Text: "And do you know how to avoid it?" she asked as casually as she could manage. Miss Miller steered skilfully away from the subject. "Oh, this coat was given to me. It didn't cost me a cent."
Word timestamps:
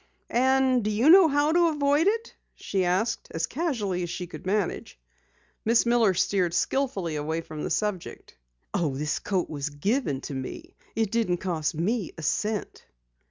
"And 0.31 0.83
do 0.83 0.89
you 0.89 1.11
know 1.11 1.27
how 1.27 1.51
to 1.51 1.67
avoid 1.67 2.07
it?" 2.07 2.33
she 2.55 2.85
asked 2.85 3.27
as 3.29 3.45
casually 3.45 4.01
as 4.01 4.09
she 4.09 4.25
could 4.25 4.47
manage. 4.47 4.99
Miss 5.63 5.85
Miller 5.85 6.15
steered 6.15 6.55
skilfully 6.55 7.17
away 7.17 7.41
from 7.41 7.63
the 7.63 7.69
subject. 7.69 8.35
"Oh, 8.73 8.95
this 8.95 9.19
coat 9.19 9.47
was 9.47 9.69
given 9.69 10.19
to 10.21 10.33
me. 10.33 10.75
It 10.95 11.11
didn't 11.11 11.37
cost 11.37 11.75
me 11.75 12.13
a 12.17 12.23
cent." 12.23 12.83